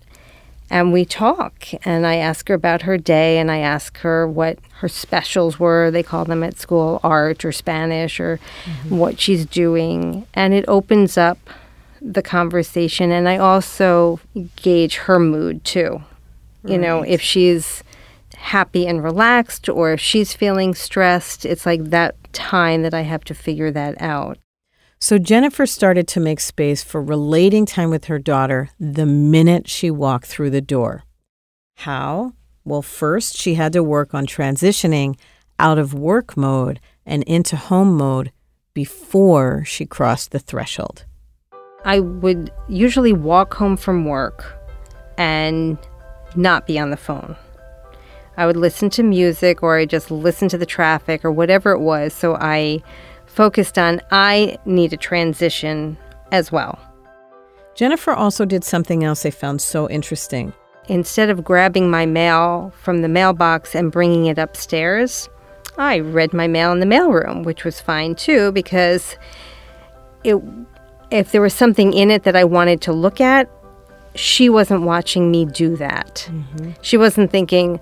and 0.72 0.90
we 0.90 1.04
talk 1.04 1.68
and 1.84 2.06
i 2.06 2.16
ask 2.16 2.48
her 2.48 2.54
about 2.54 2.82
her 2.82 2.96
day 2.96 3.38
and 3.38 3.50
i 3.50 3.58
ask 3.58 3.98
her 3.98 4.26
what 4.26 4.58
her 4.80 4.88
specials 4.88 5.60
were 5.60 5.90
they 5.90 6.02
call 6.02 6.24
them 6.24 6.42
at 6.42 6.58
school 6.58 6.98
art 7.04 7.44
or 7.44 7.52
spanish 7.52 8.18
or 8.18 8.40
mm-hmm. 8.64 8.96
what 8.96 9.20
she's 9.20 9.46
doing 9.46 10.26
and 10.34 10.54
it 10.54 10.64
opens 10.66 11.16
up 11.16 11.38
the 12.00 12.22
conversation 12.22 13.12
and 13.12 13.28
i 13.28 13.36
also 13.36 14.18
gauge 14.56 14.96
her 14.96 15.20
mood 15.20 15.62
too 15.64 16.02
right. 16.62 16.72
you 16.72 16.78
know 16.78 17.02
if 17.02 17.20
she's 17.20 17.84
happy 18.34 18.86
and 18.86 19.04
relaxed 19.04 19.68
or 19.68 19.92
if 19.92 20.00
she's 20.00 20.32
feeling 20.32 20.74
stressed 20.74 21.44
it's 21.44 21.66
like 21.66 21.84
that 21.90 22.16
time 22.32 22.82
that 22.82 22.94
i 22.94 23.02
have 23.02 23.22
to 23.22 23.34
figure 23.34 23.70
that 23.70 24.00
out 24.00 24.38
so 25.02 25.18
Jennifer 25.18 25.66
started 25.66 26.06
to 26.06 26.20
make 26.20 26.38
space 26.38 26.84
for 26.84 27.02
relating 27.02 27.66
time 27.66 27.90
with 27.90 28.04
her 28.04 28.20
daughter 28.20 28.70
the 28.78 29.04
minute 29.04 29.68
she 29.68 29.90
walked 29.90 30.26
through 30.26 30.50
the 30.50 30.60
door. 30.60 31.02
How? 31.78 32.34
Well, 32.64 32.82
first, 32.82 33.36
she 33.36 33.54
had 33.54 33.72
to 33.72 33.82
work 33.82 34.14
on 34.14 34.26
transitioning 34.26 35.18
out 35.58 35.76
of 35.76 35.92
work 35.92 36.36
mode 36.36 36.78
and 37.04 37.24
into 37.24 37.56
home 37.56 37.96
mode 37.96 38.30
before 38.74 39.64
she 39.64 39.86
crossed 39.86 40.30
the 40.30 40.38
threshold. 40.38 41.04
I 41.84 41.98
would 41.98 42.52
usually 42.68 43.12
walk 43.12 43.54
home 43.54 43.76
from 43.76 44.04
work 44.04 44.56
and 45.18 45.78
not 46.36 46.68
be 46.68 46.78
on 46.78 46.90
the 46.90 46.96
phone. 46.96 47.34
I 48.36 48.46
would 48.46 48.56
listen 48.56 48.88
to 48.90 49.02
music 49.02 49.64
or 49.64 49.78
I 49.78 49.84
just 49.84 50.12
listen 50.12 50.48
to 50.50 50.58
the 50.58 50.64
traffic 50.64 51.24
or 51.24 51.32
whatever 51.32 51.72
it 51.72 51.80
was. 51.80 52.14
So 52.14 52.36
I 52.36 52.84
focused 53.32 53.78
on 53.78 54.00
I 54.10 54.58
need 54.64 54.92
a 54.92 54.96
transition 54.96 55.96
as 56.30 56.52
well. 56.52 56.78
Jennifer 57.74 58.12
also 58.12 58.44
did 58.44 58.64
something 58.64 59.02
else 59.02 59.24
I 59.24 59.30
found 59.30 59.60
so 59.60 59.88
interesting. 59.88 60.52
Instead 60.88 61.30
of 61.30 61.44
grabbing 61.44 61.90
my 61.90 62.04
mail 62.06 62.72
from 62.82 63.02
the 63.02 63.08
mailbox 63.08 63.74
and 63.74 63.90
bringing 63.90 64.26
it 64.26 64.38
upstairs, 64.38 65.28
I 65.78 66.00
read 66.00 66.34
my 66.34 66.46
mail 66.46 66.72
in 66.72 66.80
the 66.80 66.86
mailroom, 66.86 67.44
which 67.44 67.64
was 67.64 67.80
fine 67.80 68.14
too 68.14 68.52
because 68.52 69.16
it 70.24 70.36
if 71.10 71.30
there 71.30 71.42
was 71.42 71.54
something 71.54 71.92
in 71.92 72.10
it 72.10 72.22
that 72.24 72.36
I 72.36 72.44
wanted 72.44 72.80
to 72.82 72.92
look 72.92 73.20
at, 73.20 73.50
she 74.14 74.48
wasn't 74.48 74.82
watching 74.82 75.30
me 75.30 75.44
do 75.44 75.76
that. 75.76 76.26
Mm-hmm. 76.30 76.70
She 76.80 76.96
wasn't 76.96 77.30
thinking, 77.30 77.80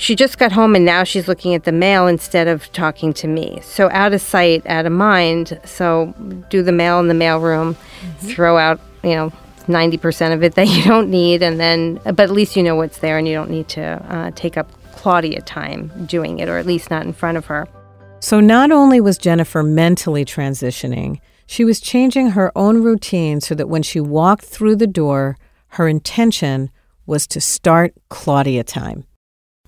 she 0.00 0.16
just 0.16 0.38
got 0.38 0.50
home 0.50 0.74
and 0.74 0.86
now 0.86 1.04
she's 1.04 1.28
looking 1.28 1.54
at 1.54 1.64
the 1.64 1.72
mail 1.72 2.06
instead 2.06 2.48
of 2.48 2.72
talking 2.72 3.12
to 3.12 3.28
me. 3.28 3.60
So 3.62 3.90
out 3.90 4.14
of 4.14 4.22
sight, 4.22 4.66
out 4.66 4.86
of 4.86 4.92
mind. 4.92 5.60
So 5.66 6.14
do 6.48 6.62
the 6.62 6.72
mail 6.72 7.00
in 7.00 7.08
the 7.08 7.14
mail 7.14 7.38
room, 7.38 7.74
mm-hmm. 7.74 8.26
throw 8.28 8.56
out, 8.56 8.80
you 9.04 9.10
know, 9.10 9.30
90% 9.66 10.32
of 10.32 10.42
it 10.42 10.54
that 10.54 10.68
you 10.74 10.82
don't 10.84 11.10
need, 11.10 11.42
and 11.42 11.60
then, 11.60 12.00
but 12.04 12.20
at 12.20 12.30
least 12.30 12.56
you 12.56 12.62
know 12.62 12.76
what's 12.76 12.98
there 13.00 13.18
and 13.18 13.28
you 13.28 13.34
don't 13.34 13.50
need 13.50 13.68
to 13.68 13.82
uh, 13.82 14.30
take 14.34 14.56
up 14.56 14.72
Claudia 14.92 15.42
time 15.42 15.92
doing 16.06 16.38
it, 16.38 16.48
or 16.48 16.56
at 16.56 16.64
least 16.64 16.90
not 16.90 17.04
in 17.04 17.12
front 17.12 17.36
of 17.36 17.44
her. 17.46 17.68
So 18.20 18.40
not 18.40 18.70
only 18.70 19.02
was 19.02 19.18
Jennifer 19.18 19.62
mentally 19.62 20.24
transitioning, 20.24 21.20
she 21.46 21.62
was 21.62 21.78
changing 21.78 22.30
her 22.30 22.50
own 22.56 22.82
routine 22.82 23.42
so 23.42 23.54
that 23.54 23.68
when 23.68 23.82
she 23.82 24.00
walked 24.00 24.46
through 24.46 24.76
the 24.76 24.86
door, 24.86 25.36
her 25.68 25.88
intention 25.88 26.70
was 27.04 27.26
to 27.26 27.40
start 27.40 27.92
Claudia 28.08 28.64
time. 28.64 29.04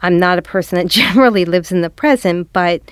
I'm 0.03 0.19
not 0.19 0.39
a 0.39 0.43
person 0.43 0.77
that 0.77 0.87
generally 0.89 1.45
lives 1.45 1.73
in 1.73 1.81
the 1.81 1.91
present, 1.91 2.53
but 2.53 2.83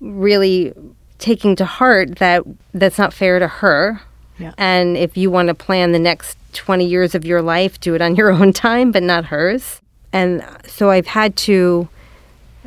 really 0.00 0.72
taking 1.18 1.56
to 1.56 1.64
heart 1.64 2.16
that 2.16 2.42
that's 2.72 2.98
not 2.98 3.12
fair 3.12 3.38
to 3.38 3.48
her. 3.48 4.00
Yeah. 4.38 4.52
And 4.58 4.96
if 4.96 5.16
you 5.16 5.30
want 5.30 5.48
to 5.48 5.54
plan 5.54 5.92
the 5.92 5.98
next 5.98 6.36
20 6.54 6.84
years 6.84 7.14
of 7.14 7.24
your 7.24 7.40
life, 7.40 7.78
do 7.80 7.94
it 7.94 8.02
on 8.02 8.16
your 8.16 8.30
own 8.32 8.52
time, 8.52 8.90
but 8.90 9.02
not 9.02 9.26
hers. 9.26 9.80
And 10.12 10.44
so 10.66 10.90
I've 10.90 11.06
had 11.06 11.36
to 11.38 11.88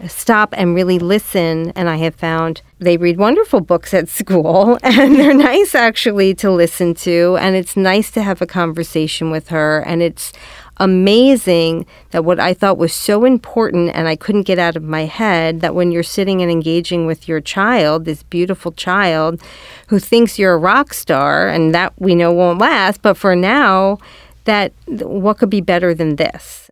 stop 0.08 0.54
and 0.56 0.76
really 0.76 1.00
listen. 1.00 1.72
And 1.76 1.90
I 1.90 1.98
have 1.98 2.16
found 2.16 2.62
they 2.80 2.98
read 2.98 3.18
wonderful 3.18 3.62
books 3.62 3.94
at 3.94 4.08
school 4.10 4.78
and 4.84 5.16
they're 5.16 5.34
nice 5.34 5.74
actually 5.74 6.34
to 6.36 6.52
listen 6.52 6.94
to. 6.96 7.38
And 7.40 7.56
it's 7.56 7.76
nice 7.76 8.12
to 8.12 8.22
have 8.22 8.42
a 8.42 8.46
conversation 8.46 9.32
with 9.32 9.50
her. 9.50 9.80
And 9.80 10.02
it's 10.02 10.34
amazing 10.80 11.86
that 12.12 12.24
what 12.24 12.40
I 12.40 12.54
thought 12.54 12.78
was 12.78 12.94
so 12.94 13.26
important 13.26 13.92
and 13.94 14.08
I 14.08 14.16
couldn't 14.16 14.44
get 14.44 14.60
out 14.60 14.76
of 14.76 14.84
my 14.84 15.06
head 15.06 15.62
that 15.62 15.76
when 15.76 15.92
you're 15.92 16.04
sitting 16.04 16.42
and 16.42 16.52
engaging 16.52 17.06
with 17.06 17.28
your 17.28 17.42
child, 17.42 18.06
this 18.06 18.24
beautiful 18.24 18.72
child 18.72 19.42
who 19.88 20.00
thinks 20.00 20.38
you're 20.38 20.54
a 20.54 20.58
rock 20.58 20.94
star, 20.94 21.48
and 21.48 21.74
that 21.74 21.94
we 21.98 22.16
know 22.16 22.32
won't 22.32 22.60
last, 22.60 23.02
but 23.02 23.16
for 23.16 23.36
now, 23.36 23.98
that 24.46 24.72
what 24.88 25.38
could 25.38 25.50
be 25.50 25.62
better 25.62 25.94
than 25.94 26.16
this? 26.16 26.70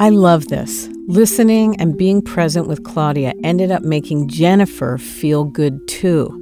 I 0.00 0.08
love 0.08 0.48
this. 0.48 0.88
Listening 1.06 1.80
and 1.80 1.96
being 1.96 2.22
present 2.22 2.66
with 2.66 2.82
Claudia 2.82 3.34
ended 3.44 3.70
up 3.70 3.82
making 3.82 4.28
Jennifer 4.28 4.98
feel 4.98 5.44
good 5.44 5.78
too. 5.86 6.38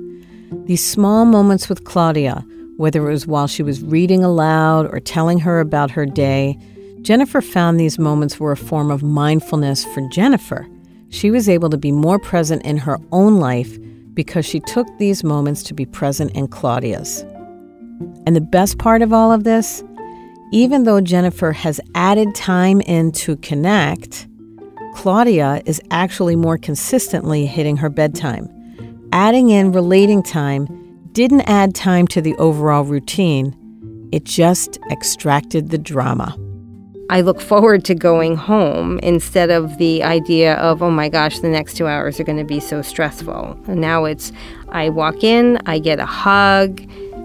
These 0.65 0.87
small 0.87 1.25
moments 1.25 1.69
with 1.69 1.85
Claudia, 1.85 2.45
whether 2.81 3.07
it 3.07 3.13
was 3.13 3.27
while 3.27 3.47
she 3.47 3.63
was 3.63 3.83
reading 3.83 4.25
aloud 4.25 4.87
or 4.91 4.99
telling 5.01 5.39
her 5.39 5.61
about 5.61 5.91
her 5.91 6.07
day, 6.07 6.59
Jennifer 7.03 7.43
found 7.43 7.79
these 7.79 7.99
moments 7.99 8.41
were 8.41 8.53
a 8.53 8.57
form 8.57 8.91
of 8.91 9.03
mindfulness 9.03 9.85
for 9.85 10.01
Jennifer. 10.09 10.67
She 11.11 11.31
was 11.31 11.47
able 11.47 11.69
to 11.69 11.77
be 11.77 11.93
more 11.93 12.19
present 12.19 12.65
in 12.65 12.79
her 12.79 12.97
own 13.13 13.37
life 13.37 13.79
because 14.15 14.47
she 14.47 14.61
took 14.61 14.87
these 14.97 15.23
moments 15.23 15.63
to 15.65 15.75
be 15.75 15.85
present 15.85 16.31
in 16.33 16.49
Claudia's. 16.49 17.21
And 18.25 18.35
the 18.35 18.41
best 18.41 18.79
part 18.79 19.03
of 19.03 19.13
all 19.13 19.31
of 19.31 19.45
this 19.45 19.85
even 20.53 20.85
though 20.85 21.03
Jennifer 21.03 21.53
has 21.53 21.83
added 21.95 22.35
time 22.35 22.81
in 22.81 23.13
to 23.13 23.37
connect, 23.37 24.27
Claudia 24.95 25.61
is 25.67 25.83
actually 25.91 26.35
more 26.35 26.57
consistently 26.57 27.45
hitting 27.45 27.77
her 27.77 27.91
bedtime. 27.91 28.49
Adding 29.13 29.51
in 29.51 29.71
relating 29.71 30.23
time 30.23 30.80
didn't 31.13 31.43
add 31.43 31.75
time 31.75 32.07
to 32.09 32.21
the 32.21 32.35
overall 32.37 32.85
routine, 32.85 33.57
it 34.13 34.25
just 34.25 34.79
extracted 34.91 35.71
the 35.71 35.79
drama. 35.79 36.37
I 37.11 37.23
look 37.23 37.41
forward 37.41 37.85
to 37.87 37.95
going 37.97 38.37
home 38.37 39.01
instead 39.01 39.51
of 39.51 39.79
the 39.79 40.05
idea 40.05 40.55
of, 40.55 40.81
oh 40.81 40.93
my 40.93 41.09
gosh, 41.09 41.41
the 41.41 41.49
next 41.49 41.75
two 41.77 41.89
hours 41.89 42.21
are 42.21 42.25
going 42.25 42.39
to 42.39 42.45
be 42.45 42.61
so 42.61 42.83
stressful. 42.83 43.59
And 43.67 43.81
now 43.81 44.05
it's, 44.05 44.31
I 44.69 44.91
walk 44.91 45.25
in, 45.25 45.59
I 45.67 45.81
get 45.81 45.99
a 45.99 46.07
hug, 46.07 46.81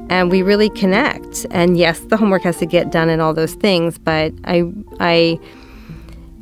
and 0.10 0.32
we 0.32 0.42
really 0.42 0.70
connect. 0.72 1.46
And 1.52 1.78
yes, 1.78 2.00
the 2.00 2.18
homework 2.18 2.42
has 2.44 2.58
to 2.58 2.66
get 2.66 2.92
done 2.92 3.10
and 3.10 3.22
all 3.22 3.34
those 3.34 3.54
things, 3.54 4.00
but 4.00 4.34
I 4.46 4.64
I 5.00 5.40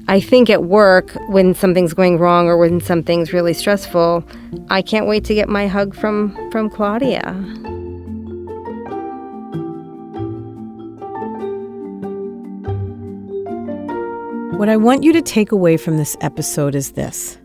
I 0.07 0.19
think 0.19 0.49
at 0.49 0.65
work 0.65 1.11
when 1.27 1.53
something's 1.53 1.93
going 1.93 2.19
wrong 2.19 2.47
or 2.47 2.57
when 2.57 2.81
something's 2.81 3.31
really 3.31 3.53
stressful, 3.53 4.25
I 4.69 4.81
can't 4.81 5.07
wait 5.07 5.23
to 5.25 5.33
get 5.33 5.47
my 5.47 5.67
hug 5.67 5.95
from 5.95 6.35
from 6.51 6.69
Claudia. 6.69 7.21
What 14.57 14.67
I 14.67 14.77
want 14.77 15.03
you 15.03 15.13
to 15.13 15.21
take 15.21 15.51
away 15.51 15.77
from 15.77 15.97
this 15.97 16.17
episode 16.19 16.75
is 16.75 16.91
this. 16.91 17.37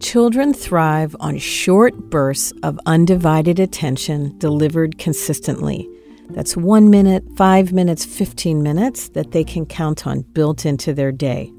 Children 0.00 0.52
thrive 0.52 1.16
on 1.18 1.38
short 1.38 1.94
bursts 2.10 2.52
of 2.62 2.78
undivided 2.86 3.58
attention 3.58 4.36
delivered 4.38 4.98
consistently. 4.98 5.88
That's 6.30 6.56
one 6.56 6.90
minute, 6.90 7.24
five 7.36 7.72
minutes, 7.72 8.04
15 8.04 8.62
minutes 8.62 9.08
that 9.10 9.32
they 9.32 9.44
can 9.44 9.66
count 9.66 10.06
on 10.06 10.22
built 10.22 10.64
into 10.64 10.94
their 10.94 11.10
day. 11.10 11.52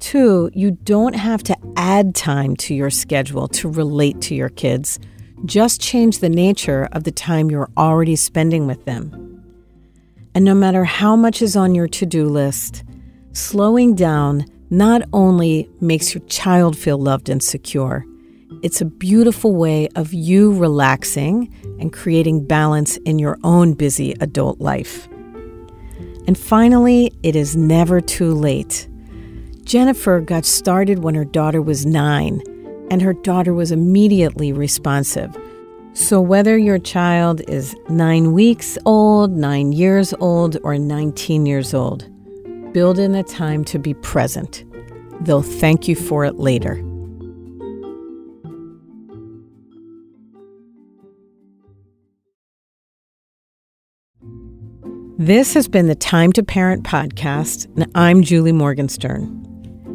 Two, 0.00 0.50
you 0.54 0.72
don't 0.72 1.14
have 1.14 1.42
to 1.44 1.56
add 1.76 2.14
time 2.14 2.56
to 2.56 2.74
your 2.74 2.90
schedule 2.90 3.46
to 3.48 3.68
relate 3.68 4.20
to 4.22 4.34
your 4.34 4.48
kids. 4.48 4.98
Just 5.44 5.80
change 5.80 6.18
the 6.18 6.28
nature 6.28 6.88
of 6.92 7.04
the 7.04 7.12
time 7.12 7.50
you're 7.50 7.70
already 7.76 8.16
spending 8.16 8.66
with 8.66 8.84
them. 8.86 9.44
And 10.34 10.44
no 10.44 10.54
matter 10.54 10.84
how 10.84 11.16
much 11.16 11.42
is 11.42 11.54
on 11.56 11.74
your 11.74 11.88
to 11.88 12.06
do 12.06 12.28
list, 12.28 12.82
slowing 13.32 13.94
down 13.94 14.46
not 14.70 15.02
only 15.12 15.68
makes 15.80 16.14
your 16.14 16.24
child 16.26 16.78
feel 16.78 16.98
loved 16.98 17.28
and 17.28 17.42
secure, 17.42 18.06
it's 18.62 18.80
a 18.80 18.86
beautiful 18.86 19.54
way 19.54 19.88
of 19.96 20.12
you 20.12 20.52
relaxing 20.54 21.52
and 21.78 21.92
creating 21.92 22.46
balance 22.46 22.96
in 22.98 23.18
your 23.18 23.38
own 23.44 23.74
busy 23.74 24.12
adult 24.20 24.60
life. 24.60 25.08
And 26.26 26.38
finally, 26.38 27.12
it 27.22 27.36
is 27.36 27.56
never 27.56 28.00
too 28.00 28.34
late. 28.34 28.89
Jennifer 29.70 30.20
got 30.20 30.44
started 30.44 31.04
when 31.04 31.14
her 31.14 31.24
daughter 31.24 31.62
was 31.62 31.86
nine, 31.86 32.42
and 32.90 33.00
her 33.00 33.12
daughter 33.12 33.54
was 33.54 33.70
immediately 33.70 34.52
responsive. 34.52 35.36
So, 35.92 36.20
whether 36.20 36.58
your 36.58 36.80
child 36.80 37.40
is 37.46 37.76
nine 37.88 38.32
weeks 38.32 38.76
old, 38.84 39.30
nine 39.30 39.70
years 39.70 40.12
old, 40.18 40.56
or 40.64 40.76
19 40.76 41.46
years 41.46 41.72
old, 41.72 42.10
build 42.72 42.98
in 42.98 43.14
a 43.14 43.22
time 43.22 43.64
to 43.66 43.78
be 43.78 43.94
present. 43.94 44.64
They'll 45.20 45.40
thank 45.40 45.86
you 45.86 45.94
for 45.94 46.24
it 46.24 46.34
later. 46.34 46.82
This 55.16 55.54
has 55.54 55.68
been 55.68 55.86
the 55.86 55.94
Time 55.94 56.32
to 56.32 56.42
Parent 56.42 56.82
podcast, 56.82 57.66
and 57.76 57.88
I'm 57.94 58.24
Julie 58.24 58.50
Morgenstern. 58.50 59.49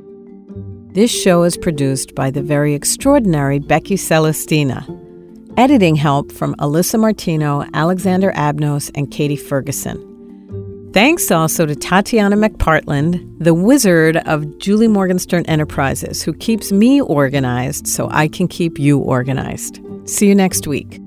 This 0.94 1.10
show 1.10 1.42
is 1.44 1.56
produced 1.56 2.14
by 2.14 2.30
the 2.30 2.42
very 2.42 2.74
extraordinary 2.74 3.58
Becky 3.58 3.96
Celestina. 3.96 4.86
Editing 5.56 5.96
help 5.96 6.30
from 6.30 6.54
Alyssa 6.56 7.00
Martino, 7.00 7.64
Alexander 7.72 8.30
Abnos, 8.32 8.90
and 8.94 9.10
Katie 9.10 9.36
Ferguson. 9.36 10.90
Thanks 10.92 11.30
also 11.30 11.64
to 11.64 11.74
Tatiana 11.74 12.36
McPartland, 12.36 13.26
the 13.42 13.54
wizard 13.54 14.18
of 14.18 14.58
Julie 14.58 14.86
Morgenstern 14.86 15.46
Enterprises, 15.46 16.22
who 16.22 16.34
keeps 16.34 16.70
me 16.70 17.00
organized 17.00 17.86
so 17.86 18.10
I 18.10 18.28
can 18.28 18.46
keep 18.46 18.78
you 18.78 18.98
organized. 18.98 19.80
See 20.04 20.28
you 20.28 20.34
next 20.34 20.66
week. 20.66 21.01